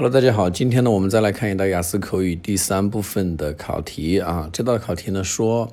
[0.00, 4.48] Hello，大家好，今天呢，我们再来看一道雅思口语第三部分的考题啊。
[4.52, 5.72] 这道考题呢说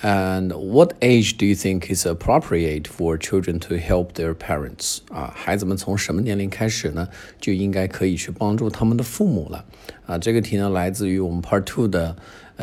[0.00, 4.98] ，And what age do you think is appropriate for children to help their parents？
[5.10, 7.08] 啊，孩子们从什么年龄开始呢，
[7.40, 9.64] 就应该可以去帮助他们的父母了？
[10.06, 12.14] 啊，这个题呢来自于我们 Part Two 的、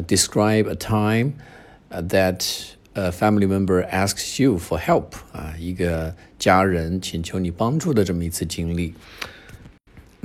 [0.07, 1.34] Describe a time
[1.89, 5.07] that a family member asks you for help。
[5.34, 8.93] 啊，一个家人请求你帮助的这么一次经历。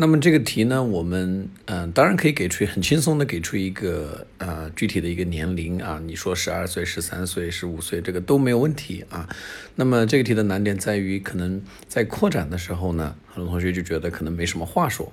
[0.00, 9.28] 那么这个题呢，我们嗯，当然可以给出很轻松的给出一个呃具体的一个年龄啊，你说十二岁、十三岁、十五岁，这个都没有问题啊。
[9.74, 15.12] 那么这个题的难点在于，可能在扩展的时候呢，很多同学就觉得可能没什么话说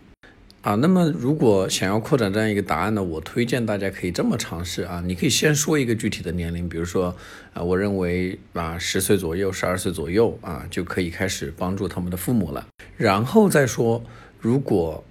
[0.62, 0.76] 啊。
[0.76, 7.16] 那么如果想要扩展这样一个答案呢，我推荐大家可以这么尝试啊，你可以先说一个具体的年龄，比如说
[7.54, 14.05] 啊，我认为啊十岁左右、十二岁左右啊，就可以开始帮助他们的父母了，然后再说。
[14.45, 15.04] 如果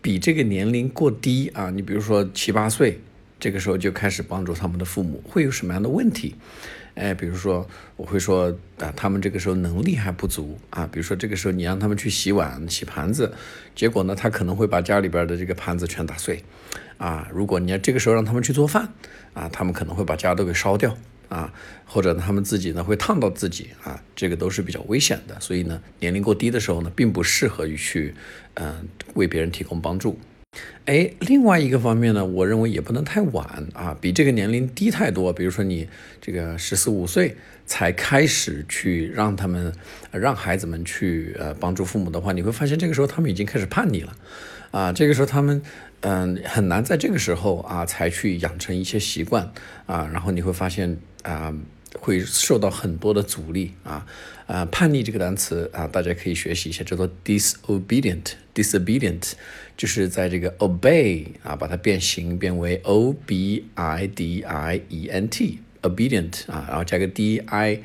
[0.00, 2.98] 比这个年龄过低啊，你比如说七八岁，
[3.38, 6.34] 这个时候就开始帮助他们的父母，会有什么样的问题？
[6.96, 13.32] 哎，比如说我会说啊，他们这个时候能力还不足啊，比如说这个时候你让他们去洗碗、洗盘子，
[13.76, 16.42] 结果呢，他可能会把家里边的这个盘子全打碎
[16.98, 17.28] 啊。
[17.32, 18.88] 如果你要这个时候让他们去做饭
[19.32, 20.98] 啊，他们可能会把家都给烧掉。
[21.32, 21.50] 啊，
[21.86, 25.40] 或者他们自己呢会烫到自己啊，这个都是比较危险的。
[25.40, 28.14] 所以呢，年龄过低的时候呢，并不适合于去，
[28.54, 30.18] 嗯，为别人提供帮助。
[30.84, 35.32] 哎，另外一个方面呢，我认为也不能太晚啊，比这个年龄低太多。
[35.32, 35.88] 比如说你
[36.20, 39.72] 这个十四五岁才开始去让他们，
[40.10, 44.14] 让孩子们去呃帮助父母的话，你会发现这个时候他们已经开始叛逆了，
[44.70, 45.62] 啊，这个时候他们。
[46.04, 49.52] 嗯，很难在这个时候啊才去养成一些习惯
[49.86, 51.54] 啊，然后你会发现啊
[52.00, 54.06] 会受到很多的阻力啊
[54.46, 59.32] 啊叛逆这个单词啊大家可以学习一下，叫做 disobedient，disobedient
[59.76, 67.82] 就是在这个 obey 啊把它变形变为 o b i d i e n t，obedient 啊然后加个 d i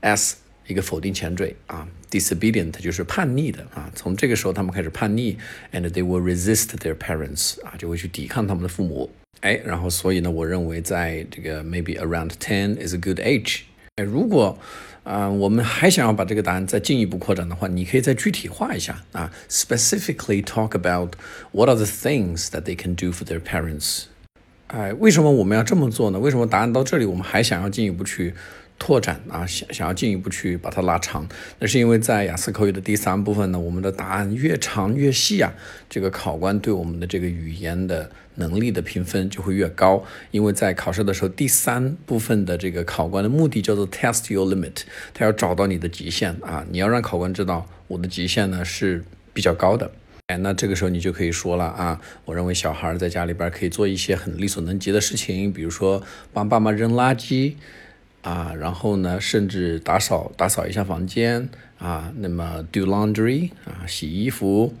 [0.00, 1.86] s 一个否定前缀啊。
[2.10, 5.36] disobedient 就是叛逆的啊，从这个时候他们开始叛逆
[5.72, 9.10] ，and they will resist their parents 啊，就会去抵抗他们的父母。
[9.44, 13.60] 哎，然后所以呢，我认为在这个 maybe around ten is a good age。
[13.96, 14.58] 哎，如果
[15.02, 21.12] 啊、我们还想要把这个答案再进一步扩展的话，你可以再具体化一下啊，specifically talk about
[21.52, 24.04] what are the things that they can do for their parents。
[24.68, 26.18] 哎，为什么我们要这么做呢？
[26.18, 28.32] 为什么答案到这里我们还想要进一步去？
[28.78, 31.26] 拓展啊，想想要进一步去把它拉长，
[31.58, 35.52] 那是因为在雅思口语的第三部分呢，我们的答案越长越细啊，
[35.88, 40.04] 这个考官对我们的这个语言的能力的评分就会越高。
[40.32, 44.82] 因为在考试的时候，第三部分的这个考官的目的叫做 test your limit，
[45.14, 49.02] 他要找到你的极限啊，你要让考官知道我的极限呢是
[49.32, 49.90] 比较高的。
[50.26, 56.02] 哎，那这个时候你就可以说了啊，我认为小孩在家里边可以做一些很力所能及的事情，比如说
[56.32, 57.54] 帮爸妈扔垃圾。
[58.24, 61.48] 啊，然后呢，甚至打扫打扫一下房间
[61.78, 64.74] 啊，那么 do laundry 啊，洗衣服，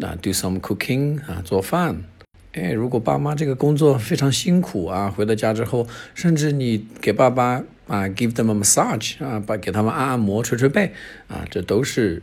[0.00, 2.04] 啊 do some cooking 啊，做饭。
[2.52, 10.92] 哎，如果爸妈这个工作非常辛苦啊，回到家之后，甚至你给爸爸啊 give them a massage 啊，把给他们按按摩、捶捶背
[11.26, 12.22] 啊，这都是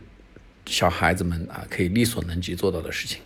[0.64, 3.20] 小孩子们啊可以力所能及做到的事情。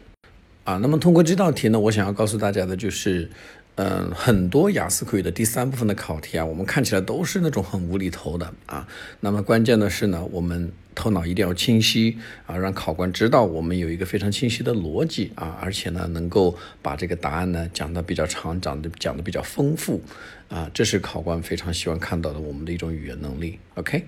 [0.70, 3.28] 啊，那么通过这道题呢，我想要告诉大家的就是。
[3.76, 8.86] 嗯，很多雅思口语的第三部分的考题啊，我们看起来都是那种很无厘头的啊。
[9.20, 20.02] 那么关键的是呢，我们头脑一定要清晰啊，让考官知道我们有一个非常清晰的逻辑啊，而且呢，能够把这个答案呢讲得比较长，讲的讲的比较丰富
[20.50, 23.58] 啊，这是考官非常希望看到的我们的一种语言能力。
[23.76, 24.04] OK，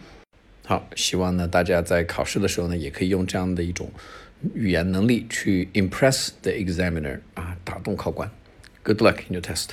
[0.72, 3.90] 好，希望呢大家在考试的时候呢，也可以用这样的一种
[4.54, 8.30] 语言能力去 impress the examiner 啊，打动考官。
[8.82, 9.72] Good luck in your test.